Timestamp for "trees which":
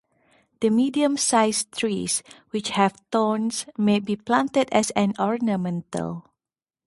1.77-2.69